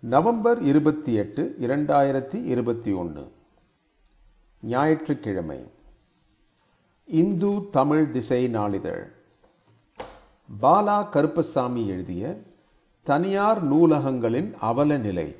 November 0.00 0.60
இருபத்தி 0.60 1.14
எட்டு 1.14 1.56
இரண்டாயிரத்தி 1.60 2.44
இருபத்தி 2.44 2.92
ஒன்று. 2.92 3.32
ஞாயிற்றுக்கிழமை. 4.62 5.66
இந்து 7.06 7.70
தமிழ் 7.70 8.10
திசை 8.10 8.48
நாளிதழ். 8.48 9.12
பாலா 10.62 11.08
கருப்பசாமி 11.08 11.88
எழுதிய 11.88 12.40
தனியார் 13.02 13.64
நூலகங்களின் 13.64 14.54
அவல 14.60 14.96
நிலை 14.96 15.36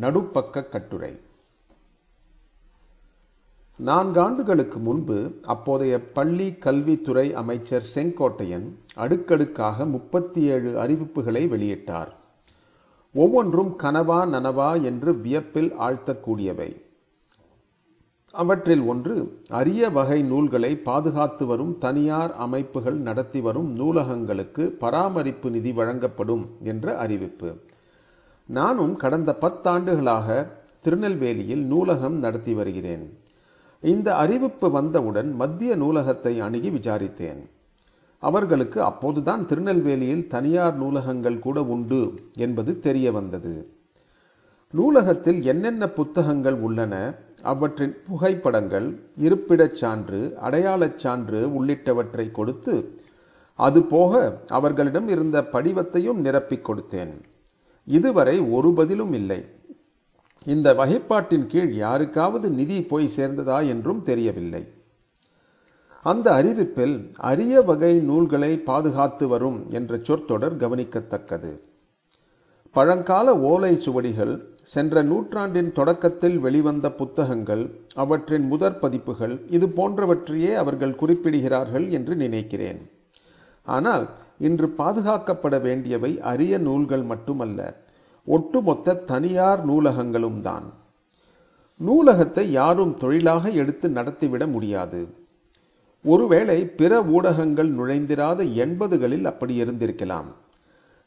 நடுப்பக்க 0.00 0.68
கட்டுரை. 0.68 1.20
நான்காண்டுகளுக்கு 3.86 4.76
முன்பு 4.76 5.34
அப்போதைய 5.42 6.12
பள்ளி 6.12 6.54
கல்வித்துறை 6.54 7.34
அமைச்சர் 7.34 7.90
செங்கோட்டையன் 7.94 8.72
அடுக்கடுக்காக 8.94 9.86
முப்பத்தி 9.86 10.42
ஏழு 10.42 10.82
அறிவிப்புகளை 10.82 11.48
வெளியிட்டார். 11.48 12.18
ஒவ்வொன்றும் 13.14 13.76
கனவா 13.82 14.18
நனவா 14.26 14.82
என்று 14.82 15.16
வியப்பில் 15.16 15.72
ஆழ்த்தக்கூடியவை. 15.78 16.82
அவற்றில் 18.30 18.82
ஒன்று 18.82 19.42
அரிய 19.48 19.88
வகை 19.88 20.22
நூல்களை 20.22 20.76
பாதுகாத்து 20.76 21.46
வரும் 21.46 21.78
தனியார் 21.78 22.34
அமைப்புகள் 22.36 22.96
நடத்தி 22.96 23.40
வரும் 23.40 23.76
நூலகங்களுக்கு 23.78 24.66
பராமரிப்பு 24.66 25.50
நிதி 25.50 25.72
வழங்கப்படும் 25.72 26.44
என்ற 26.62 26.96
அறிவிப்பு. 26.96 27.56
நானும் 28.46 28.96
கடந்த 28.96 29.36
பத்தாண்டுகளாக 29.40 30.46
திருநெல்வேலியில் 30.80 31.64
நூலகம் 31.64 32.18
நடத்தி 32.18 32.54
வருகிறேன். 32.54 33.18
இந்த 33.82 34.16
அறிவிப்பு 34.16 34.70
வந்தவுடன் 34.70 35.32
மத்திய 35.32 35.76
நூலகத்தை 35.76 36.40
அணுகி 36.40 36.70
விசாரித்தேன். 36.70 37.42
அவர்களுக்கு 38.20 38.82
அப்போதுதான் 38.82 39.46
திருநெல்வேலியில் 39.46 40.26
தனியார் 40.26 40.76
நூலகங்கள் 40.82 41.38
கூட 41.38 41.62
உண்டு 41.74 42.00
என்பது 42.36 42.78
தெரிய 42.78 43.12
வந்தது 43.12 43.54
நூலகத்தில் 44.70 45.42
என்னென்ன 45.42 45.88
புத்தகங்கள் 45.88 46.54
உள்ளன 46.54 46.94
அவற்றின் 47.42 47.94
புகைப்படங்கள் 48.06 48.88
இருப்பிடச் 49.16 49.74
சான்று 49.74 50.20
அடையாளச் 50.42 50.98
சான்று 50.98 51.40
உள்ளிட்டவற்றை 51.58 52.30
கொடுத்து 52.30 52.74
அதுபோக 53.58 54.12
அவர்களிடம் 54.46 55.08
இருந்த 55.08 55.38
படிவத்தையும் 55.52 56.22
நிரப்பிக் 56.26 56.66
கொடுத்தேன். 56.68 57.14
இதுவரை 57.86 58.40
ஒரு 58.40 58.72
பதிலும் 58.72 59.12
இல்லை. 59.12 59.40
இந்த 60.46 60.74
வகைப்பாட்டின் 60.74 61.46
கீழ் 61.46 61.72
யாருக்காவது 61.72 62.50
நிதி 62.50 62.82
போய் 62.82 63.10
சேர்ந்ததா 63.16 63.58
என்றும் 63.66 64.02
தெரியவில்லை. 64.02 64.62
அந்த 66.04 66.26
அறிவிப்பில் 66.32 66.94
அரிய 67.30 67.62
வகை 67.62 67.98
நூல்களை 68.00 68.52
பாதுகாத்து 68.68 69.24
வரும் 69.28 69.58
என்ற 69.70 69.98
சொற்றொடர் 70.02 70.56
கவனிக்கத்தக்கது. 70.56 71.50
பழங்கால 72.72 73.34
ஓலை 73.38 73.72
சுவடிகள் 73.76 74.32
சென்ற 74.62 75.02
நூற்றாண்டின் 75.02 75.70
தொடக்கத்தில் 75.72 76.38
வெளிவந்த 76.38 76.86
புத்தகங்கள் 76.92 77.64
அவற்றின் 77.94 78.46
முதற் 78.46 78.80
பதிப்புகள் 78.80 79.34
இது 79.50 79.66
போன்றவற்றையே 79.78 80.52
அவர்கள் 80.54 80.98
குறிப்பிடுகிறார்கள் 81.02 81.86
என்று 81.90 82.16
நினைக்கிறேன். 82.16 82.80
ஆனால் 83.66 84.08
இன்று 84.38 84.68
பாதுகாக்கப்பட 84.80 85.54
வேண்டியவை 85.60 86.12
அரிய 86.32 86.58
நூல்கள் 86.58 87.02
மட்டுமல்ல 87.02 87.60
ஒட்டுமொத்த 88.26 88.98
தனியார் 89.12 89.62
நூலகங்களும் 89.66 90.40
தான். 90.40 90.66
நூலகத்தை 91.80 92.44
யாரும் 92.60 92.96
தொழிலாக 92.96 93.50
எடுத்து 93.62 93.88
நடத்திவிட 93.88 94.46
முடியாது. 94.46 95.00
ஒருவேளை 96.04 96.58
பிற 96.78 96.92
ஊடகங்கள் 97.16 97.70
நுழைந்திராத 97.78 98.42
எண்பதுகளில் 98.64 99.24
அப்படி 99.24 99.54
இருந்திருக்கலாம். 99.62 100.28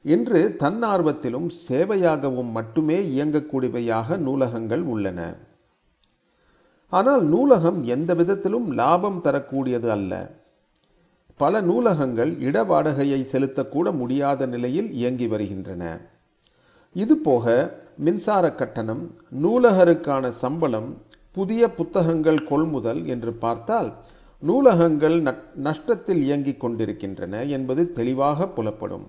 இன்று 0.05 0.41
தன்னார்வத்திலும் 0.59 1.49
சேவையாகவும் 1.67 2.51
மட்டுமே 2.51 2.97
இயங்கக்கூடியவையாக 3.15 4.17
நூலகங்கள் 4.17 4.83
உள்ளன. 4.93 5.19
ஆனால் 6.89 7.23
நூலகம் 7.23 7.83
எந்த 7.83 8.13
விதத்திலும் 8.13 8.67
லாபம் 8.79 9.19
தரக்கூடியது 9.21 9.89
அல்ல. 9.91 10.13
பல 11.39 11.61
நூலகங்கள் 11.61 12.31
இட 12.47 12.57
வாடகையை 12.63 13.21
செலுத்தக்கூட 13.31 13.87
முடியாத 13.91 14.45
நிலையில் 14.45 14.89
இயங்கி 14.91 15.27
வருகின்றன. 15.27 15.83
இதுபோக 16.95 17.45
மின்சார 18.05 18.45
கட்டணம் 18.55 19.03
நூலகருக்கான 19.43 20.29
சம்பளம் 20.43 20.89
புதிய 21.31 21.67
புத்தகங்கள் 21.77 22.41
கொள்முதல் 22.43 23.01
என்று 23.05 23.33
பார்த்தால் 23.33 23.89
நூலகங்கள் 24.47 25.17
நஷ்டத்தில் 25.63 26.21
இயங்கிக் 26.27 26.59
கொண்டிருக்கின்றன 26.59 27.43
என்பது 27.43 27.91
தெளிவாக 27.91 28.47
புலப்படும். 28.47 29.05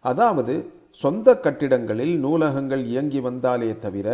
அதாவது 0.00 0.54
சொந்த 0.90 1.34
கட்டிடங்களில் 1.34 2.18
நூலகங்கள் 2.18 2.84
இயங்கி 2.84 3.20
வந்தாலே 3.20 3.78
தவிர 3.78 4.08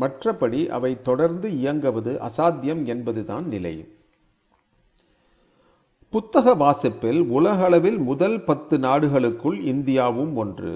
மற்றபடி 0.00 0.68
அவை 0.68 1.02
தொடர்ந்து 1.02 1.50
இயங்குவது 1.50 2.12
அசாத்தியம் 2.28 2.84
என்பதுதான் 2.84 3.48
நிலை. 3.48 3.74
புத்தக 6.08 6.54
வாசிப்பில் 6.54 7.20
உலகளவில் 7.22 7.98
முதல் 7.98 8.44
பத்து 8.44 8.78
நாடுகளுக்குள் 8.78 9.58
இந்தியாவும் 9.72 10.34
ஒன்று. 10.34 10.74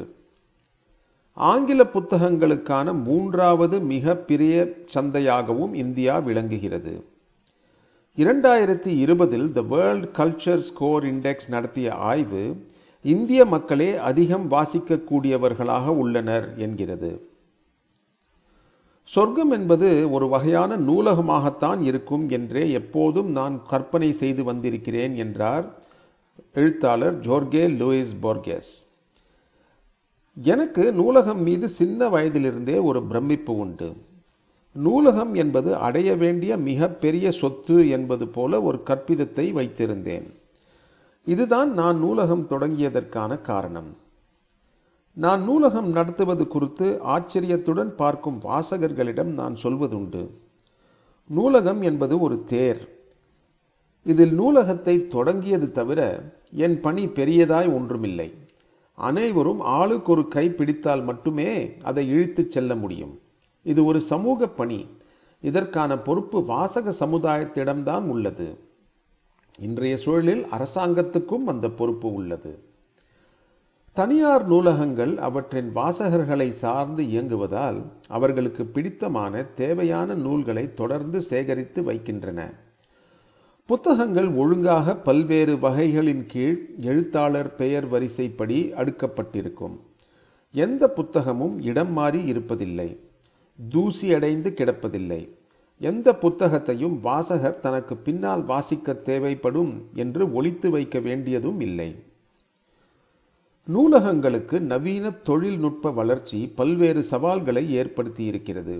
ஆங்கில 1.32 1.84
புத்தகங்களுக்கான 1.84 3.02
மூன்றாவது 3.02 3.80
மிக 3.80 4.16
பெரிய 4.16 4.54
சந்தையாகவும் 4.94 5.74
இந்தியா 5.74 6.18
விளங்குகிறது. 6.18 6.94
இரண்டாயிரத்தி 8.18 8.90
இருபதில் 9.04 9.52
the 9.52 9.62
world 9.62 10.04
culture 10.16 10.58
score 10.58 11.04
index 11.04 11.48
நடத்திய 11.48 11.94
ஆய்வு 11.94 12.42
இந்திய 13.02 13.44
மக்களே 13.44 13.96
அதிகம் 13.96 14.50
வாசிக்கக்கூடியவர்களாக 14.50 15.86
உள்ளனர் 16.02 16.46
என்கிறது. 16.56 17.10
சொர்க்கம் 19.04 19.50
என்பது 19.50 20.10
ஒரு 20.10 20.28
வகையான 20.28 20.76
நூலகமாகத்தான் 20.76 21.82
இருக்கும் 21.82 22.28
என்றே 22.28 22.70
எப்போதும் 22.70 23.30
நான் 23.30 23.62
கற்பனை 23.66 24.12
செய்து 24.12 24.44
வந்திருக்கிறேன் 24.44 25.16
என்றார் 25.16 25.66
எழுத்தாளர் 26.52 27.20
ஜோர்கே 27.20 27.66
லூயிஸ் 27.82 28.16
போர்கேஸ். 28.22 28.72
எனக்கு 30.36 30.92
நூலகம் 30.92 31.42
மீது 31.42 31.68
சின்ன 31.68 32.08
வயதிலிருந்தே 32.08 32.78
ஒரு 32.78 33.02
பிரமிப்பு 33.02 33.56
உண்டு. 33.56 33.96
நூலகம் 34.74 35.34
என்பது 35.34 35.76
அடைய 35.76 36.16
வேண்டிய 36.16 36.56
மிக 36.56 36.88
பெரிய 36.88 37.30
சொத்து 37.30 37.88
என்பது 37.88 38.28
போல 38.28 38.62
ஒரு 38.62 38.80
கற்பிதத்தை 38.84 39.52
வைத்திருந்தேன். 39.52 40.34
இதுதான் 41.24 41.74
நான் 41.74 41.98
நூலகம் 41.98 42.46
தொடங்கியதற்கான 42.48 43.40
காரணம். 43.40 43.96
நான் 45.12 45.44
நூலகம் 45.44 45.90
நடத்துவது 45.90 46.48
குறித்து 46.48 47.00
ஆச்சரியத்துடன் 47.02 47.96
பார்க்கும் 47.96 48.40
வாசகர்களிடம் 48.42 49.32
நான் 49.32 49.56
சொல்வதுண்டு. 49.62 50.30
நூலகம் 51.26 51.82
என்பது 51.82 52.20
ஒரு 52.20 52.44
தேர். 52.44 52.88
இதில் 54.02 54.40
நூலகத்தை 54.40 55.08
தொடங்கியது 55.08 55.72
தவிர 55.72 56.22
என் 56.50 56.80
பணி 56.80 57.06
பெரியதாய் 57.06 57.74
ஒன்றுமில்லை. 57.74 58.34
அனைவரும் 58.94 59.60
ஆளுக்கு 59.60 60.12
ஒரு 60.12 60.28
கை 60.28 60.48
பிடித்தால் 60.48 61.02
மட்டுமே 61.02 61.72
அதை 61.82 62.08
இழுத்துச் 62.08 62.52
செல்ல 62.52 62.74
முடியும். 62.74 63.18
இது 63.64 63.84
ஒரு 63.84 64.00
சமூக 64.00 64.48
பணி. 64.48 64.86
இதற்கான 65.40 65.98
பொறுப்பு 65.98 66.44
வாசக 66.44 67.06
சமுதாயத்திடம்தான் 67.06 68.02
உள்ளது. 68.02 68.58
இன்றைய 69.58 69.96
சூழலில் 69.96 70.44
அரசாங்கத்துக்கும் 70.44 71.44
அந்த 71.46 71.68
பொறுப்பு 71.68 72.12
உள்ளது. 72.12 72.52
தனியார் 73.92 74.48
நூலகங்கள் 74.48 75.16
அவற்றின் 75.18 75.70
வாசகர்களை 75.74 76.48
சார்ந்து 76.48 77.02
இயங்குவதால் 77.02 77.80
அவர்களுக்கு 78.08 78.64
பிடித்தமான 78.66 79.42
தேவையான 79.42 80.14
நூல்களை 80.14 80.74
தொடர்ந்து 80.74 81.22
சேகரித்து 81.22 81.82
வைக்கின்றன. 81.82 82.54
புத்தகங்கள் 83.66 84.28
ஒழுங்காக 84.28 84.96
பல்வேறு 84.96 85.54
வகைகளின் 85.56 86.26
கீழ் 86.26 86.74
எழுத்தாளர் 86.78 87.54
பெயர் 87.54 87.86
வரிசைப்படி 87.86 88.72
அடுக்கப்பட்டிருக்கும். 88.72 89.76
எந்த 90.52 90.92
புத்தகமும் 90.96 91.64
இடம் 91.64 91.92
மாறி 91.92 92.32
இருப்பதில்லை. 92.32 92.96
தூசி 93.58 94.14
அடைந்து 94.14 94.54
கிடப்பதில்லை. 94.56 95.28
எந்த 95.80 96.08
புத்தகத்தையும் 96.14 97.00
வாசகர் 97.00 97.60
தனக்கு 97.60 97.96
பின்னால் 97.96 98.42
வாசிக்க 98.44 98.92
தேவைப்படும் 98.92 99.72
என்று 99.94 100.32
ஒழித்து 100.32 100.70
வைக்க 100.70 100.98
வேண்டியதும் 101.00 101.60
இல்லை. 101.60 101.90
நூலகங்களுக்கு 103.68 104.56
நவீன 104.60 105.10
தொழில்நுட்ப 105.10 105.90
வளர்ச்சி 105.90 106.40
பல்வேறு 106.46 107.02
சவால்களை 107.02 107.70
ஏற்படுத்தி 107.70 108.24
இருக்கிறது 108.24 108.76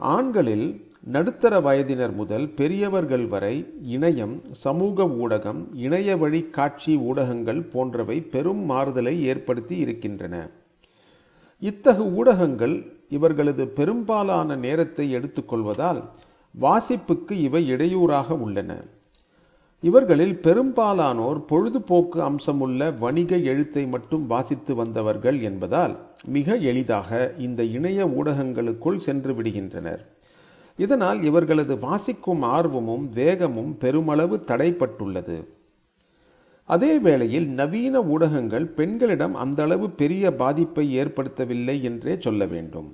ஆண்களில் 0.00 0.68
நடுத்தர 1.04 1.60
வயதினர் 1.60 2.12
முதல் 2.12 2.46
பெரியவர்கள் 2.48 3.26
வரை 3.26 3.54
இணையம் 3.96 4.36
சமூக 4.52 5.04
ஊடகம் 5.04 5.60
இணைய 5.74 6.16
வழி 6.16 6.40
காட்சி 6.50 6.96
ஊடகங்கள் 6.96 7.60
போன்றவை 7.72 8.20
பெரும் 8.20 8.62
மாறுதலை 8.70 9.14
ஏற்படுத்தி 9.22 9.76
இருக்கின்றன. 9.76 10.34
இத்தகு 11.62 12.04
ஊடகங்கள் 12.14 12.76
இவர்களது 13.08 13.68
பெரும்பாலான 13.68 14.56
நேரத்தை 14.56 15.14
எடுத்துக்கொள்வதால் 15.14 16.00
வாசிப்புக்கு 16.60 17.32
இவை 17.32 17.68
இடையூறாக 17.68 18.36
உள்ளன. 18.36 18.84
இவர்களில் 19.80 20.36
பெரும்பாலானோர் 20.36 21.44
பொழுதுபோக்கு 21.44 22.22
அம்சமுள்ள 22.22 22.90
வணிக 22.90 23.36
எழுத்தை 23.36 23.86
மட்டும் 23.86 24.26
வாசித்து 24.26 24.74
வந்தவர்கள் 24.74 25.40
என்பதால் 25.40 25.94
மிக 26.26 26.56
எளிதாக 26.56 27.34
இந்த 27.38 27.62
இணைய 27.62 28.06
ஊடகங்களுக்குள் 28.06 28.96
சென்று 28.96 29.32
விடுகின்றனர். 29.32 30.02
இதனால் 30.76 31.22
இவர்களது 31.22 31.78
வாசிக்கும் 31.78 32.42
ஆர்வமும் 32.42 33.10
வேகமும் 33.12 33.78
பெருமளவு 33.78 34.36
தடைப்பட்டுள்ளது. 34.46 35.38
அதே 36.74 36.92
வேளையில் 36.98 37.48
நவீன 37.58 38.02
ஊடகங்கள் 38.14 38.66
பெண்களிடம் 38.78 39.34
அந்த 39.44 39.62
அளவு 39.66 39.86
பெரிய 40.00 40.32
பாதிப்பை 40.40 40.84
ஏற்படுத்தவில்லை 41.00 41.76
என்றே 41.88 42.14
சொல்ல 42.20 42.42
வேண்டும். 42.54 42.88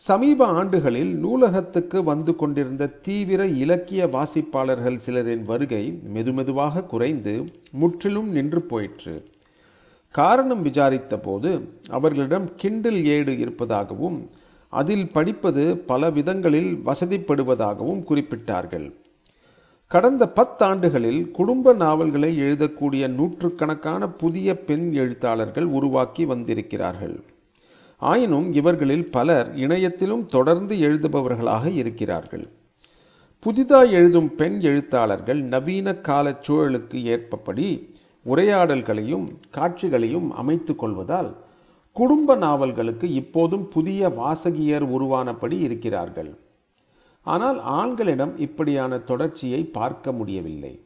சமீப 0.00 0.46
ஆண்டுகளில் 0.58 1.12
நூலகத்துக்கு 1.24 1.98
வந்து 2.10 2.32
கொண்டிருந்த 2.36 2.92
தீவிர 3.06 3.40
இலக்கிய 3.62 4.06
வாசிப்பாளர்கள் 4.06 5.02
சிலரின் 5.04 5.44
வருகை 5.50 5.84
மெதுமெதுவாக 6.14 6.84
குறைந்து 6.92 7.34
முற்றிலும் 7.80 8.30
நின்று 8.36 8.62
போயிற்று. 8.72 9.14
காரணம் 10.14 10.62
விசாரித்த 10.62 11.14
போது 11.18 11.52
அவர்களிடம் 11.90 12.48
கிண்டில் 12.62 13.00
ஏடு 13.16 13.32
இருப்பதாகவும் 13.38 14.18
அதில் 14.72 15.08
படிப்பது 15.10 15.64
பல 15.90 16.10
விதங்களில் 16.10 16.72
வசதிப்படுவதாகவும் 16.88 18.04
குறிப்பிட்டார்கள். 18.10 18.86
கடந்த 19.86 20.32
பத்தாண்டுகளில் 20.36 21.30
குடும்ப 21.30 21.72
நாவல்களை 21.72 22.38
எழுதக்கூடிய 22.38 23.08
நூற்றுக்கணக்கான 23.08 24.08
புதிய 24.08 24.56
பெண் 24.58 24.92
எழுத்தாளர்கள் 24.92 25.64
உருவாக்கி 25.64 26.24
வந்திருக்கிறார்கள். 26.24 27.22
ஆயினும் 27.98 28.52
இவர்களில் 28.52 29.10
பலர் 29.10 29.56
இணையத்திலும் 29.56 30.26
தொடர்ந்து 30.26 30.76
எழுதுபவர்களாக 30.76 31.74
இருக்கிறார்கள். 31.74 32.48
புதிதாக 33.40 33.84
எழுதும் 33.84 34.34
பெண் 34.34 34.60
எழுத்தாளர்கள் 34.60 35.42
நவீன 35.42 35.94
கால 35.94 36.40
சூழலுக்கு 36.48 37.02
ஏற்பபடி 37.02 37.68
உரையாடல்களையும் 38.26 39.26
காட்சிகளையும் 39.50 40.32
அமைத்து 40.32 40.76
கொள்வதால் 40.76 41.36
குடும்ப 41.92 42.36
நாவல்களுக்கு 42.36 43.12
இப்போதும் 43.12 43.68
புதிய 43.68 44.08
வாசகியர் 44.08 44.86
உருவானபடி 44.96 45.58
இருக்கிறார்கள். 45.60 46.32
ஆனால் 47.24 47.60
ஆண்களிடம் 47.60 48.38
இப்படியான 48.38 48.98
தொடர்ச்சியை 48.98 49.64
பார்க்க 49.64 50.12
முடியவில்லை. 50.12 50.80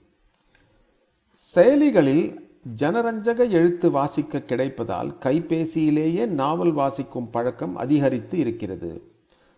செயலிகளில் 1.55 2.47
ஜனரஞ்சக 2.77 3.51
எழுத்து 3.51 3.91
வாசிக்க 3.91 4.39
கிடைப்பதால் 4.39 5.15
கைபேசியிலேயே 5.21 6.27
நாவல் 6.27 6.73
வாசிக்கும் 6.73 7.31
பழக்கம் 7.31 7.77
அதிகரித்து 7.77 8.39
இருக்கிறது. 8.39 9.03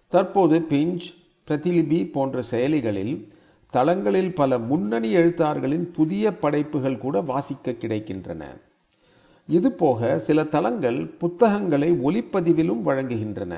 தற்போது 0.09 0.59
பிஞ்ச் 0.59 1.07
பிரதிலிபி 1.49 2.13
போன்ற 2.13 2.43
செயலிகளில் 2.51 3.29
தளங்களில் 3.71 4.35
பல 4.35 4.59
முன்னணி 4.59 5.11
எழுத்தாளர்களின் 5.13 5.93
புதிய 5.93 6.33
படைப்புகள் 6.37 6.99
கூட 6.99 7.21
வாசிக்க 7.21 7.71
கிடைக்கின்றன. 7.71 8.43
இதுபோக 9.49 10.19
சில 10.19 10.45
தளங்கள் 10.45 11.07
புத்தகங்களை 11.07 11.93
ஒலிப்பதிவிலும் 11.93 12.83
வழங்குகின்றன. 12.83 13.55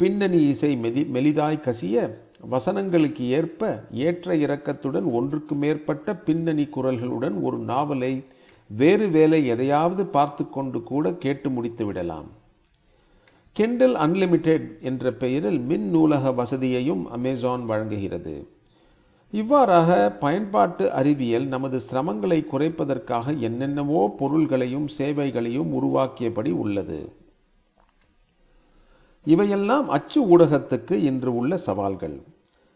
பின்னணி 0.00 0.38
இசை 0.48 0.76
மெதி 0.76 1.02
மெலிதாய் 1.14 1.64
கசிய 1.64 1.96
வசனங்களுக்கு 2.50 3.24
ஏற்ப 3.38 3.62
ஏற்ற 3.90 4.36
இறக்கத்துடன் 4.36 5.06
ஒன்றுக்கு 5.12 5.54
மேற்பட்ட 5.54 6.14
பின்னணி 6.16 6.64
குரல்களுடன் 6.76 7.36
ஒரு 7.42 7.58
நாவலை 7.58 8.24
வேறு 8.70 9.08
வேலை 9.08 9.46
எதையாவது 9.46 10.06
பார்த்து 10.06 10.50
கொண்டு 10.50 10.82
கூட 10.82 11.12
கேட்டு 11.24 11.50
முடித்து 11.50 11.86
விடலாம். 11.86 12.28
கெண்டல் 13.52 13.94
அன்லிமிட்டெட் 13.94 14.66
என்ற 14.82 15.12
பெயரில் 15.12 15.60
மின் 15.60 15.88
நூலக 15.90 16.32
வசதியையும் 16.32 17.04
அமேசான் 17.10 17.64
வழங்குகிறது. 17.64 18.36
இவ்வாறாக 19.30 20.10
பயன்பாட்டு 20.24 20.92
அறிவியல் 20.92 21.46
நமது 21.46 21.80
சிரமங்களை 21.90 22.42
குறைப்பதற்காக 22.52 23.38
என்னென்னவோ 23.38 24.02
பொருள்களையும் 24.18 24.88
சேவைகளையும் 24.98 25.72
உருவாக்கியபடி 25.80 26.52
உள்ளது. 26.64 27.00
இவையெல்லாம் 29.24 29.88
அச்சு 29.88 30.38
ஊடகத்துக்கு 30.38 30.92
இன்று 30.92 31.36
உள்ள 31.36 31.56
சவால்கள். 31.56 32.20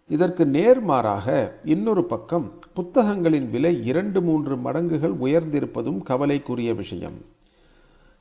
இதற்கு 0.08 0.44
நேர்மாறாக 0.44 1.52
இன்னொரு 1.64 2.04
பக்கம் 2.04 2.52
புத்தகங்களின் 2.74 3.50
விலை 3.50 3.84
இரண்டு 3.84 4.22
மூன்று 4.22 4.56
மடங்குகள் 4.56 5.14
உயர்ந்திருப்பதும் 5.20 6.02
கவலைக்குரிய 6.02 6.74
விஷயம். 6.74 7.16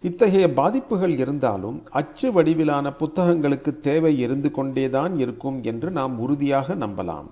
இத்தகைய 0.02 0.54
பாதிப்புகள் 0.54 1.18
இருந்தாலும் 1.18 1.84
அச்சு 1.92 2.32
வடிவிலான 2.32 2.94
புத்தகங்களுக்கு 3.00 3.80
தேவை 3.80 4.20
இருந்து 4.20 4.52
கொண்டேதான் 4.52 5.18
இருக்கும் 5.18 5.64
என்று 5.64 5.92
நாம் 5.92 6.20
உறுதியாக 6.20 6.76
நம்பலாம். 6.76 7.30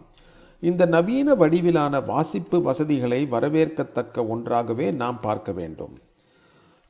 இந்த 0.60 0.86
நவீன 0.86 1.34
வடிவிலான 1.34 2.00
வாசிப்பு 2.06 2.62
வசதிகளை 2.62 3.28
வரவேற்கத்தக்க 3.32 4.28
ஒன்றாகவே 4.28 4.92
நாம் 4.92 5.20
பார்க்க 5.20 5.52
வேண்டும். 5.52 5.98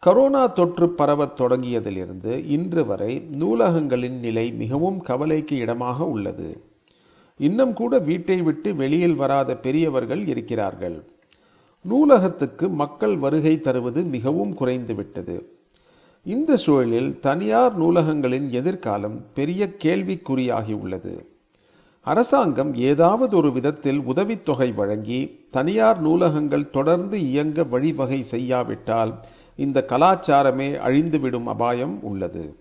கரோனா 0.03 0.53
தொற்று 0.53 0.89
பரவத் 0.89 1.35
தொடங்கியதிலிருந்து 1.39 2.31
இன்று 2.45 2.85
வரை 2.85 3.09
நூலகங்களின் 3.41 4.19
நிலை 4.19 4.51
மிகவும் 4.51 4.99
கவலைக்கு 5.01 5.55
இடமாக 5.55 6.05
உள்ளது. 6.05 6.47
இன்னும் 7.39 7.73
கூட 7.73 7.99
வீட்டை 7.99 8.37
விட்டு 8.41 8.75
வெளியில் 8.75 9.15
வராத 9.15 9.55
பெரியவர்கள் 9.55 10.27
இருக்கிறார்கள். 10.27 10.97
நூலகத்துக்கு 11.85 12.69
மக்கள் 12.69 13.17
வருகை 13.17 13.61
தருவது 13.61 14.03
மிகவும் 14.03 14.53
குறைந்துவிட்டது. 14.59 15.35
இந்த 16.25 16.57
சூழலில் 16.57 17.19
தனியார் 17.19 17.75
நூலகங்களின் 17.77 18.47
எதிர்காலம் 18.51 19.19
பெரிய 19.33 19.67
கேள்விக்குறியாகியுள்ளது 19.83 21.13
அரசாங்கம் 22.07 22.73
ஏதாவது 22.91 23.33
ஒரு 23.37 23.51
விதத்தில் 23.51 24.01
உதவித்தொகை 24.05 24.69
வழங்கி 24.73 25.19
தனியார் 25.51 26.01
நூலகங்கள் 26.01 26.69
தொடர்ந்து 26.69 27.19
இயங்க 27.29 27.63
வழிவகை 27.63 28.19
செய்யாவிட்டால் 28.23 29.13
இந்த 29.55 29.85
கலாச்சாரமே 29.87 30.69
அழிந்துவிடும் 30.87 31.43
அபாயம் 31.43 32.03
உள்ளது. 32.03 32.55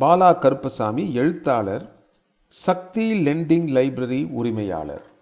பாலா 0.00 0.38
கருப்பசாமி 0.38 1.14
எழுத்தாளர் 1.14 2.06
சக்தி 2.46 3.12
லெண்டிங் 3.12 3.68
லைப்ரரி 3.76 4.30
உரிமையாளர். 4.30 5.12